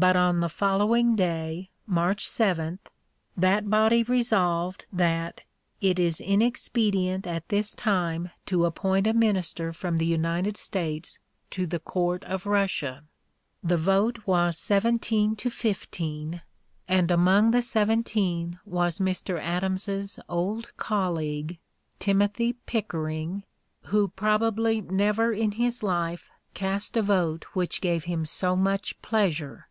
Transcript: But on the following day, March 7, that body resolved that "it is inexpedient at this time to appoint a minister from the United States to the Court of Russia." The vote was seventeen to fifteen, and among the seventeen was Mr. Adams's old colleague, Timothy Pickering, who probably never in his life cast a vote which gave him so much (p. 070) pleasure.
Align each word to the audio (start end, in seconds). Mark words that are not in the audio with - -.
But 0.00 0.14
on 0.14 0.38
the 0.38 0.48
following 0.48 1.16
day, 1.16 1.70
March 1.84 2.24
7, 2.28 2.78
that 3.36 3.68
body 3.68 4.04
resolved 4.04 4.86
that 4.92 5.40
"it 5.80 5.98
is 5.98 6.20
inexpedient 6.20 7.26
at 7.26 7.48
this 7.48 7.74
time 7.74 8.30
to 8.46 8.64
appoint 8.64 9.08
a 9.08 9.12
minister 9.12 9.72
from 9.72 9.96
the 9.96 10.06
United 10.06 10.56
States 10.56 11.18
to 11.50 11.66
the 11.66 11.80
Court 11.80 12.22
of 12.26 12.46
Russia." 12.46 13.02
The 13.64 13.76
vote 13.76 14.18
was 14.24 14.56
seventeen 14.56 15.34
to 15.34 15.50
fifteen, 15.50 16.42
and 16.86 17.10
among 17.10 17.50
the 17.50 17.60
seventeen 17.60 18.60
was 18.64 19.00
Mr. 19.00 19.40
Adams's 19.40 20.20
old 20.28 20.76
colleague, 20.76 21.58
Timothy 21.98 22.52
Pickering, 22.66 23.42
who 23.86 24.06
probably 24.06 24.80
never 24.80 25.32
in 25.32 25.50
his 25.58 25.82
life 25.82 26.30
cast 26.54 26.96
a 26.96 27.02
vote 27.02 27.46
which 27.54 27.80
gave 27.80 28.04
him 28.04 28.24
so 28.24 28.54
much 28.54 28.94
(p. 29.00 29.00
070) 29.00 29.00
pleasure. 29.08 29.64